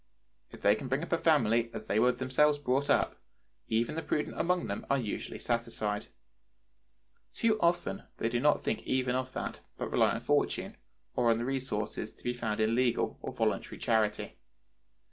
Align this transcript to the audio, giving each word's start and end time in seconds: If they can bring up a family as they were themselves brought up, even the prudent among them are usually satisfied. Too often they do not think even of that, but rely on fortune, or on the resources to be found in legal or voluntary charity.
If 0.49 0.63
they 0.63 0.73
can 0.73 0.87
bring 0.87 1.03
up 1.03 1.11
a 1.11 1.17
family 1.19 1.69
as 1.75 1.85
they 1.85 1.99
were 1.99 2.11
themselves 2.11 2.57
brought 2.57 2.89
up, 2.89 3.19
even 3.67 3.93
the 3.93 4.01
prudent 4.01 4.35
among 4.39 4.65
them 4.65 4.83
are 4.89 4.97
usually 4.97 5.37
satisfied. 5.37 6.07
Too 7.35 7.59
often 7.59 8.07
they 8.17 8.27
do 8.27 8.39
not 8.39 8.63
think 8.63 8.81
even 8.81 9.13
of 9.13 9.31
that, 9.33 9.59
but 9.77 9.91
rely 9.91 10.13
on 10.15 10.21
fortune, 10.21 10.75
or 11.15 11.29
on 11.29 11.37
the 11.37 11.45
resources 11.45 12.11
to 12.15 12.23
be 12.23 12.33
found 12.33 12.59
in 12.59 12.73
legal 12.73 13.19
or 13.21 13.31
voluntary 13.31 13.77
charity. 13.77 14.39